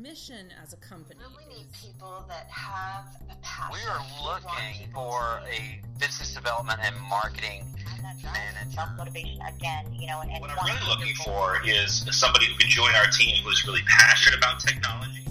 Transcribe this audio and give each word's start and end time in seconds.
mission 0.00 0.46
as 0.62 0.72
a 0.72 0.76
company? 0.78 1.20
We 1.36 1.54
need 1.54 1.66
people 1.72 2.24
that 2.28 2.48
have 2.48 3.04
a 3.30 3.36
passion. 3.42 3.80
We 3.84 3.90
are 3.90 4.00
looking 4.24 4.88
for 4.94 5.42
a 5.46 5.80
business 5.98 6.34
development 6.34 6.80
and 6.82 6.94
marketing 7.02 7.66
manager. 8.02 8.70
Self 8.70 8.88
motivation 8.96 9.40
again, 9.42 9.92
you 9.92 10.06
know, 10.06 10.20
and, 10.22 10.30
and 10.30 10.40
what 10.40 10.50
I'm 10.50 10.66
really 10.66 10.88
looking 10.88 11.14
for 11.16 11.60
is 11.66 12.06
somebody 12.12 12.46
who 12.46 12.56
can 12.56 12.70
join 12.70 12.94
our 12.94 13.06
team 13.08 13.42
who 13.42 13.50
is 13.50 13.66
really 13.66 13.82
passionate 13.86 14.38
about 14.38 14.60
technology. 14.60 15.26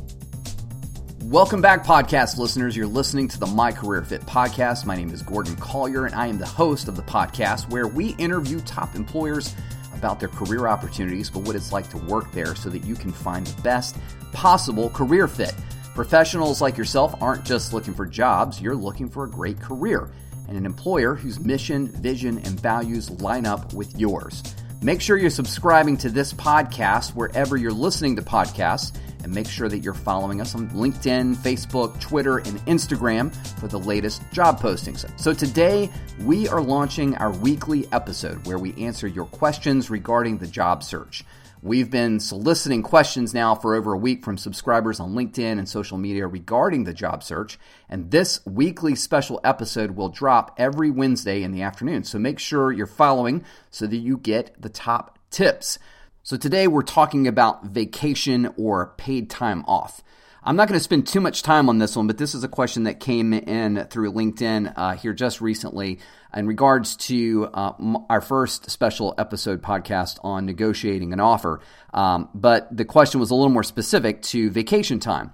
Welcome 1.24 1.62
back, 1.62 1.84
podcast 1.84 2.38
listeners. 2.38 2.76
You're 2.76 2.88
listening 2.88 3.28
to 3.30 3.40
the 3.40 3.48
My 3.48 3.72
Career 3.72 4.04
Fit 4.04 4.22
podcast. 4.22 4.86
My 4.86 4.96
name 4.96 5.10
is 5.10 5.24
Gordon 5.24 5.56
Collier, 5.56 6.06
and 6.06 6.14
I 6.14 6.28
am 6.28 6.38
the 6.38 6.46
host 6.46 6.88
of 6.88 6.96
the 6.96 7.04
podcast 7.04 7.70
where 7.72 7.88
we 7.88 8.10
interview 8.16 8.60
top 8.62 8.96
employers 8.96 9.56
about 10.00 10.20
their 10.20 10.30
career 10.30 10.68
opportunities, 10.68 11.30
but 11.30 11.44
what 11.44 11.56
it's 11.56 11.72
like 11.72 11.88
to 11.90 11.98
work 11.98 12.32
there 12.32 12.56
so 12.56 12.70
that 12.72 12.84
you 12.84 12.96
can 12.96 13.12
find 13.12 13.46
the 13.46 13.62
best 13.62 13.98
possible 14.34 14.90
career 14.90 15.28
fit. 15.28 15.54
Professionals 15.94 16.62
like 16.62 16.78
yourself 16.78 17.14
aren't 17.22 17.46
just 17.46 17.74
looking 17.74 17.94
for 17.94 18.08
jobs, 18.08 18.60
you're 18.60 18.76
looking 18.76 19.08
for 19.08 19.26
a 19.26 19.30
great 19.30 19.60
career 19.60 20.10
and 20.48 20.58
an 20.58 20.66
employer 20.66 21.14
whose 21.14 21.40
mission, 21.40 21.88
vision, 21.88 22.40
and 22.40 22.60
values 22.60 23.12
line 23.22 23.46
up 23.46 23.72
with 23.74 23.96
yours. 24.00 24.42
Make 24.82 25.02
sure 25.02 25.18
you're 25.18 25.30
subscribing 25.30 25.98
to 25.98 26.10
this 26.10 26.34
podcast 26.34 27.14
wherever 27.14 27.56
you're 27.58 27.72
listening 27.72 28.16
to 28.16 28.22
podcasts 28.24 28.98
and 29.30 29.36
make 29.36 29.48
sure 29.48 29.70
that 29.70 29.80
you're 29.80 29.94
following 29.94 30.42
us 30.42 30.56
on 30.56 30.68
LinkedIn, 30.72 31.36
Facebook, 31.36 32.00
Twitter, 32.00 32.40
and 32.40 32.58
Instagram 32.66 33.32
for 33.60 33.68
the 33.68 33.78
latest 33.78 34.24
job 34.32 34.60
postings. 34.60 35.08
So 35.20 35.34
today 35.34 35.92
we 36.22 36.48
are 36.48 36.60
launching 36.60 37.16
our 37.18 37.32
weekly 37.32 37.88
episode 37.92 38.48
where 38.48 38.58
we 38.58 38.74
answer 38.84 39.06
your 39.06 39.28
questions 39.28 39.92
regarding 39.92 40.40
the 40.40 40.48
job 40.48 40.84
search. 40.84 41.24
We've 41.62 41.92
been 41.92 42.20
soliciting 42.20 42.82
questions 42.82 43.32
now 43.36 43.54
for 43.54 43.76
over 43.76 43.94
a 43.94 43.98
week 44.00 44.24
from 44.24 44.40
subscribers 44.40 45.00
on 45.00 45.14
LinkedIn 45.14 45.60
and 45.60 45.70
social 45.70 46.00
media 46.00 46.26
regarding 46.26 46.86
the 46.86 46.94
job 46.94 47.22
search. 47.22 47.60
And 47.88 48.10
this 48.10 48.44
weekly 48.48 48.96
special 48.96 49.40
episode 49.44 49.92
will 49.92 50.10
drop 50.10 50.56
every 50.58 50.90
Wednesday 50.90 51.44
in 51.44 51.52
the 51.52 51.62
afternoon. 51.62 52.04
So 52.04 52.18
make 52.18 52.40
sure 52.40 52.72
you're 52.72 52.88
following 52.88 53.44
so 53.70 53.86
that 53.86 53.98
you 53.98 54.18
get 54.18 54.60
the 54.60 54.70
top 54.70 55.20
tips. 55.30 55.78
So 56.22 56.36
today 56.36 56.68
we're 56.68 56.82
talking 56.82 57.28
about 57.28 57.66
vacation 57.66 58.54
or 58.58 58.94
paid 58.98 59.30
time 59.30 59.64
off. 59.68 60.04
I'm 60.44 60.56
not 60.56 60.68
going 60.68 60.78
to 60.78 60.84
spend 60.84 61.08
too 61.08 61.22
much 61.22 61.44
time 61.44 61.70
on 61.70 61.80
this 61.80 61.96
one, 61.96 62.08
but 62.08 62.18
this 62.18 62.36
is 62.36 62.44
a 62.44 62.50
question 62.50 62.84
that 62.84 63.00
came 63.00 63.34
in 63.34 63.86
through 63.90 64.12
LinkedIn 64.12 64.74
uh, 64.76 64.96
here 64.96 65.14
just 65.14 65.40
recently 65.42 66.00
in 66.36 66.46
regards 66.46 66.98
to 66.98 67.50
uh, 67.54 67.74
our 68.10 68.22
first 68.22 68.70
special 68.70 69.16
episode 69.18 69.62
podcast 69.62 70.20
on 70.24 70.46
negotiating 70.46 71.14
an 71.14 71.20
offer. 71.20 71.62
Um, 71.94 72.30
but 72.34 72.76
the 72.76 72.86
question 72.86 73.20
was 73.20 73.32
a 73.32 73.36
little 73.36 73.52
more 73.52 73.64
specific 73.64 74.22
to 74.24 74.50
vacation 74.50 75.00
time. 75.00 75.34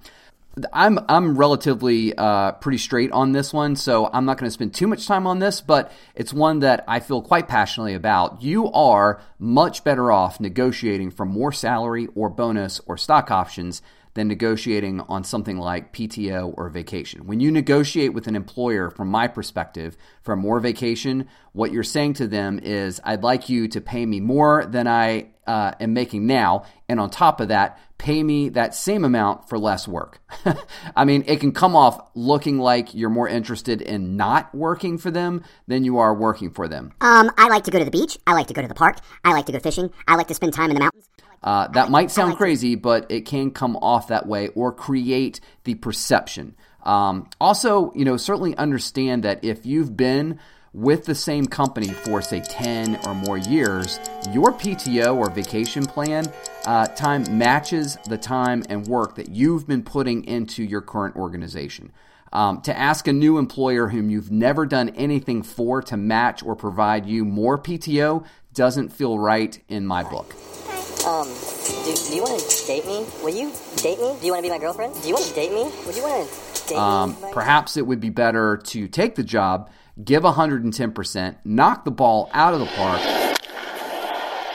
I'm 0.72 1.00
I'm 1.09 1.38
relatively 1.38 2.16
uh, 2.16 2.53
pretty 2.53 2.78
straight 2.78 3.11
on 3.11 3.34
this 3.34 3.52
one, 3.52 3.75
so 3.75 4.09
I'm 4.11 4.25
not 4.25 4.38
going 4.38 4.48
to 4.48 4.53
spend 4.53 4.73
too 4.73 4.88
much 4.88 5.06
time 5.06 5.28
on 5.28 5.39
this, 5.39 5.59
but 5.61 5.92
it's 6.16 6.34
one 6.34 6.59
that 6.59 6.84
I 6.88 7.00
feel 7.02 7.22
quite 7.22 7.48
passionately 7.48 7.94
about. 7.94 8.42
You 8.42 8.72
are 8.72 9.22
much 9.38 9.83
better 9.83 10.11
off 10.11 10.39
negotiating 10.39 11.11
for 11.11 11.26
more 11.26 11.52
salary 11.52 12.08
or 12.16 12.30
bonus 12.30 12.80
or 12.86 12.98
stock 12.98 13.31
options 13.31 13.81
than 14.16 14.27
negotiating 14.27 15.02
on 15.02 15.23
something 15.23 15.58
like 15.58 15.94
PTO 15.94 16.53
or 16.58 16.69
vacation. 16.69 17.27
When 17.27 17.39
you 17.39 17.52
negotiate 17.52 18.13
with 18.13 18.27
an 18.27 18.35
employer, 18.35 18.89
from 18.89 19.09
my 19.09 19.27
perspective, 19.27 19.95
for 20.23 20.35
more 20.35 20.59
vacation, 20.59 21.27
what 21.52 21.71
you're 21.71 21.83
saying 21.83 22.13
to 22.16 22.27
them 22.27 22.59
is, 22.63 22.99
I'd 23.03 23.23
like 23.23 23.49
you 23.49 23.67
to 23.69 23.81
pay 23.81 24.05
me 24.05 24.21
more 24.21 24.66
than 24.66 24.88
I 24.88 25.27
uh, 25.45 25.73
am 25.80 25.93
making 25.93 26.25
now. 26.25 26.63
And 26.88 26.99
on 26.99 27.09
top 27.09 27.39
of 27.39 27.49
that, 27.49 27.80
pay 27.97 28.23
me 28.23 28.49
that 28.49 28.73
same 28.73 29.03
amount 29.03 29.49
for 29.49 29.58
less 29.58 29.88
work. 29.88 30.19
I 30.95 31.05
mean, 31.05 31.23
it 31.27 31.39
can 31.39 31.52
come 31.52 31.75
off 31.75 31.99
looking 32.16 32.58
like 32.58 32.93
you're 32.93 33.09
more 33.09 33.27
interested 33.27 33.81
in 33.81 34.16
not 34.16 34.53
working 34.55 34.97
for 34.97 35.11
them 35.11 35.43
than 35.67 35.83
you 35.83 35.97
are 35.97 36.13
working 36.13 36.52
for 36.52 36.67
them. 36.67 36.93
Um, 37.02 37.32
I 37.37 37.47
like 37.49 37.65
to 37.65 37.71
go 37.71 37.80
to 37.80 37.86
the 37.86 37.92
beach. 37.92 38.17
I 38.26 38.33
like 38.33 38.47
to 38.47 38.53
go 38.53 38.61
to 38.61 38.67
the 38.67 38.76
park. 38.76 38.97
I 39.23 39.33
like 39.33 39.45
to 39.47 39.52
go 39.52 39.59
fishing. 39.59 39.92
I 40.08 40.15
like 40.15 40.27
to 40.27 40.33
spend 40.33 40.53
time 40.53 40.70
in 40.70 40.76
the 40.76 40.82
mountains. 40.82 41.09
Uh, 41.45 41.67
that 41.70 41.92
might 41.92 42.10
sound 42.10 42.36
crazy, 42.38 42.73
but 42.73 43.06
it 43.11 43.22
can 43.22 43.52
come 43.52 43.78
off 43.78 44.08
that 44.08 44.26
way 44.26 44.48
or 44.50 44.72
create 44.72 45.39
the 45.64 45.76
perception. 45.76 46.56
Um, 46.82 47.30
also, 47.39 47.94
you 47.94 48.04
know, 48.04 48.17
certainly 48.17 48.58
understand 48.58 49.23
that 49.23 49.44
if 49.44 49.64
you've 49.64 49.95
been 49.95 50.39
with 50.73 51.06
the 51.06 51.16
same 51.16 51.45
company 51.45 51.88
for 51.88 52.22
say 52.22 52.42
10 52.42 53.00
or 53.06 53.14
more 53.14 53.38
years, 53.38 54.00
your 54.32 54.52
PTO 54.52 55.16
or 55.16 55.30
vacation 55.30 55.86
plan 55.86 56.26
uh, 56.66 56.88
time 56.88 57.38
matches 57.38 57.98
the 58.10 58.17
time 58.17 58.64
and 58.67 58.88
work 58.88 59.16
that 59.16 59.30
you've 59.30 59.67
been 59.67 59.83
putting 59.83 60.26
into 60.26 60.64
your 60.64 60.82
current 60.82 61.16
organization. 61.16 61.92
Um, 62.33 62.62
to 62.64 62.77
ask 62.77 63.08
a 63.08 63.14
new 63.14 63.38
employer 63.38 63.88
whom 63.88 64.10
you've 64.10 64.32
never 64.32 64.66
done 64.66 64.89
anything 64.89 65.44
for 65.44 65.82
to 65.83 65.95
match 65.95 66.44
or 66.44 66.56
provide 66.56 67.06
you 67.06 67.23
more 67.23 67.58
PTO 67.58 68.26
doesn't 68.54 68.89
feel 68.89 69.17
right 69.20 69.62
in 69.70 69.86
my 69.86 70.04
book. 70.04 70.33
Um, 71.05 71.27
do, 71.86 71.93
do 71.93 72.16
you 72.16 72.23
want 72.23 72.39
to 72.39 72.66
date 72.66 72.83
me? 72.88 73.05
Will 73.21 73.30
you 73.30 73.54
date 73.76 73.99
me? 73.99 74.17
Do 74.20 74.26
you 74.26 74.32
want 74.32 74.43
to 74.43 74.49
be 74.49 74.49
my 74.49 74.58
girlfriend? 74.58 74.95
Do 75.04 75.08
you 75.08 75.14
want 75.14 75.27
to 75.27 75.36
date 75.36 75.52
me? 75.52 75.71
Would 75.86 75.95
you 75.95 76.02
want 76.02 76.27
to 76.27 76.67
date 76.67 76.77
um, 76.77 77.11
me? 77.21 77.30
Perhaps 77.32 77.77
it 77.77 77.86
would 77.86 77.99
be 77.99 78.10
better 78.10 78.58
to 78.58 78.88
take 78.88 79.14
the 79.14 79.23
job, 79.23 79.70
give 80.04 80.23
110%, 80.23 81.36
knock 81.45 81.86
the 81.86 81.92
ball 81.92 82.32
out 82.33 82.55
of 82.55 82.60
the 82.60 82.65
park. 82.65 83.02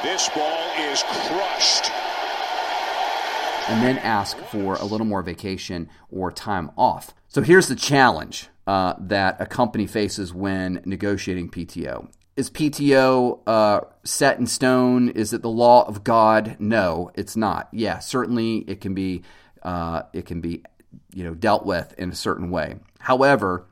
This 0.03 0.29
ball 0.31 0.71
is 0.77 1.05
crushed. 1.05 1.93
And 3.69 3.81
then 3.85 3.99
ask 3.99 4.37
for 4.37 4.75
a 4.75 4.85
little 4.85 5.07
more 5.07 5.23
vacation 5.23 5.89
or 6.11 6.33
time 6.33 6.73
off. 6.77 7.15
So 7.29 7.43
here's 7.43 7.69
the 7.69 7.77
challenge 7.77 8.49
uh, 8.67 8.95
that 8.99 9.41
a 9.41 9.47
company 9.47 9.87
faces 9.87 10.35
when 10.35 10.83
negotiating 10.85 11.51
PTO 11.51 12.09
is 12.37 12.51
PTO 12.51 13.41
uh, 13.47 13.81
set 14.05 14.39
in 14.39 14.47
stone? 14.47 15.11
Is 15.11 15.33
it 15.33 15.43
the 15.43 15.51
law 15.51 15.87
of 15.87 16.05
God? 16.05 16.57
No, 16.59 17.11
it's 17.15 17.37
not. 17.37 17.69
Yeah, 17.73 17.99
certainly 17.99 18.59
it 18.59 18.81
can 18.81 18.95
be 18.95 19.23
uh, 19.63 20.03
it 20.13 20.27
can 20.27 20.41
be 20.41 20.63
you 21.15 21.25
know 21.25 21.35
dealt 21.35 21.67
with 21.67 21.95
in 21.99 22.11
a 22.11 22.15
certain 22.15 22.51
way. 22.51 22.77
However, 22.99 23.67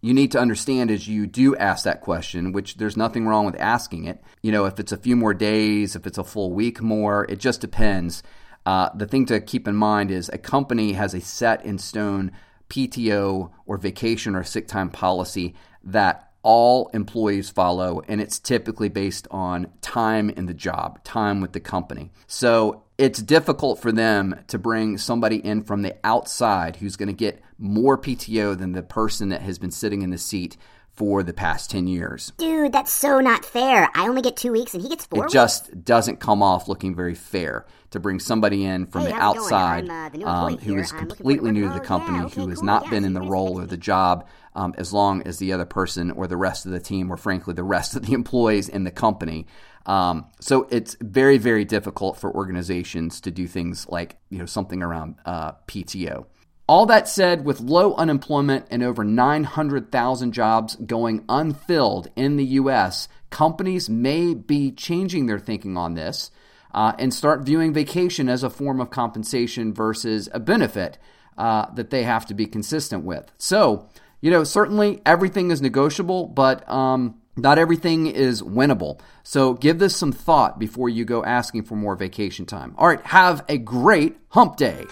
you 0.00 0.14
need 0.14 0.32
to 0.32 0.40
understand 0.40 0.90
as 0.90 1.06
you 1.06 1.26
do 1.26 1.54
ask 1.56 1.84
that 1.84 2.00
question, 2.00 2.52
which 2.52 2.76
there's 2.76 2.96
nothing 2.96 3.26
wrong 3.26 3.46
with 3.46 3.60
asking 3.60 4.04
it. 4.04 4.22
You 4.42 4.50
know, 4.52 4.64
if 4.64 4.80
it's 4.80 4.92
a 4.92 4.96
few 4.96 5.14
more 5.14 5.34
days, 5.34 5.94
if 5.94 6.06
it's 6.06 6.18
a 6.18 6.24
full 6.24 6.52
week 6.52 6.82
more, 6.82 7.24
it 7.28 7.38
just 7.38 7.60
depends. 7.60 8.22
Uh, 8.66 8.90
the 8.94 9.06
thing 9.06 9.26
to 9.26 9.40
keep 9.40 9.68
in 9.68 9.76
mind 9.76 10.10
is 10.10 10.28
a 10.28 10.38
company 10.38 10.92
has 10.92 11.14
a 11.14 11.20
set 11.20 11.64
in 11.64 11.78
stone 11.78 12.32
PTO 12.68 13.50
or 13.66 13.76
vacation 13.76 14.34
or 14.34 14.42
sick 14.42 14.66
time 14.66 14.88
policy 14.88 15.54
that 15.84 16.31
all 16.42 16.88
employees 16.88 17.50
follow, 17.50 18.02
and 18.08 18.20
it's 18.20 18.38
typically 18.38 18.88
based 18.88 19.28
on 19.30 19.68
time 19.80 20.30
in 20.30 20.46
the 20.46 20.54
job, 20.54 21.02
time 21.04 21.40
with 21.40 21.52
the 21.52 21.60
company. 21.60 22.10
So 22.26 22.82
it's 22.98 23.22
difficult 23.22 23.80
for 23.80 23.92
them 23.92 24.38
to 24.48 24.58
bring 24.58 24.98
somebody 24.98 25.36
in 25.36 25.62
from 25.62 25.82
the 25.82 25.96
outside 26.04 26.76
who's 26.76 26.96
going 26.96 27.08
to 27.08 27.12
get 27.12 27.42
more 27.58 27.96
PTO 27.96 28.58
than 28.58 28.72
the 28.72 28.82
person 28.82 29.28
that 29.30 29.42
has 29.42 29.58
been 29.58 29.70
sitting 29.70 30.02
in 30.02 30.10
the 30.10 30.18
seat 30.18 30.56
for 30.94 31.22
the 31.22 31.32
past 31.32 31.70
10 31.70 31.86
years. 31.86 32.32
Dude, 32.36 32.72
that's 32.72 32.92
so 32.92 33.20
not 33.20 33.44
fair. 33.44 33.88
I 33.94 34.08
only 34.08 34.20
get 34.20 34.36
two 34.36 34.52
weeks 34.52 34.74
and 34.74 34.82
he 34.82 34.88
gets 34.88 35.06
four 35.06 35.24
It 35.24 35.32
just 35.32 35.84
doesn't 35.84 36.20
come 36.20 36.42
off 36.42 36.68
looking 36.68 36.94
very 36.94 37.14
fair 37.14 37.64
to 37.90 38.00
bring 38.00 38.18
somebody 38.18 38.64
in 38.64 38.86
from 38.86 39.02
hey, 39.02 39.08
the 39.08 39.14
outside 39.14 39.88
uh, 39.88 40.10
the 40.10 40.24
um, 40.24 40.58
who 40.58 40.76
is 40.76 40.92
completely 40.92 41.50
new 41.50 41.68
to 41.68 41.74
the 41.74 41.80
company, 41.80 42.18
yeah, 42.18 42.24
okay, 42.26 42.42
who 42.42 42.48
has 42.48 42.58
cool. 42.58 42.66
not 42.66 42.84
yeah, 42.84 42.90
been 42.90 43.04
in 43.04 43.14
the 43.14 43.22
role 43.22 43.58
or 43.58 43.66
the 43.66 43.76
job 43.76 44.26
um, 44.54 44.74
as 44.76 44.92
long 44.92 45.22
as 45.22 45.38
the 45.38 45.52
other 45.52 45.64
person 45.64 46.10
or 46.10 46.26
the 46.26 46.36
rest 46.36 46.66
of 46.66 46.72
the 46.72 46.80
team, 46.80 47.10
or 47.10 47.16
frankly, 47.16 47.54
the 47.54 47.62
rest 47.62 47.96
of 47.96 48.06
the 48.06 48.12
employees 48.22 48.68
in 48.68 48.84
the 48.84 48.90
company. 48.90 49.46
Um, 49.86 50.26
so 50.40 50.68
it's 50.70 50.96
very, 51.00 51.38
very 51.38 51.64
difficult 51.64 52.16
for 52.18 52.32
organizations 52.32 53.20
to 53.22 53.30
do 53.30 53.46
things 53.46 53.88
like 53.88 54.16
you 54.30 54.38
know 54.38 54.46
something 54.46 54.82
around 54.82 55.16
uh, 55.24 55.52
PTO. 55.66 56.26
All 56.68 56.86
that 56.86 57.08
said, 57.08 57.44
with 57.44 57.60
low 57.60 57.94
unemployment 57.94 58.66
and 58.70 58.82
over 58.82 59.04
900,000 59.04 60.32
jobs 60.32 60.76
going 60.76 61.24
unfilled 61.28 62.08
in 62.14 62.36
the 62.36 62.44
U.S., 62.44 63.08
companies 63.30 63.90
may 63.90 64.32
be 64.32 64.70
changing 64.70 65.26
their 65.26 65.40
thinking 65.40 65.76
on 65.76 65.94
this 65.94 66.30
uh, 66.72 66.92
and 66.98 67.12
start 67.12 67.44
viewing 67.44 67.72
vacation 67.72 68.28
as 68.28 68.42
a 68.42 68.50
form 68.50 68.80
of 68.80 68.90
compensation 68.90 69.74
versus 69.74 70.28
a 70.32 70.40
benefit 70.40 70.98
uh, 71.36 71.66
that 71.74 71.90
they 71.90 72.04
have 72.04 72.26
to 72.26 72.34
be 72.34 72.46
consistent 72.46 73.04
with. 73.04 73.32
So, 73.38 73.88
you 74.22 74.30
know, 74.30 74.44
certainly 74.44 75.02
everything 75.04 75.50
is 75.50 75.60
negotiable, 75.60 76.26
but 76.28 76.66
um, 76.70 77.20
not 77.36 77.58
everything 77.58 78.06
is 78.06 78.40
winnable. 78.40 79.00
So 79.22 79.52
give 79.52 79.78
this 79.78 79.96
some 79.96 80.12
thought 80.12 80.58
before 80.58 80.88
you 80.88 81.04
go 81.04 81.22
asking 81.24 81.64
for 81.64 81.76
more 81.76 81.96
vacation 81.96 82.46
time. 82.46 82.74
All 82.78 82.86
right, 82.86 83.04
have 83.06 83.44
a 83.48 83.58
great 83.58 84.16
hump 84.30 84.56
day. 84.56 84.86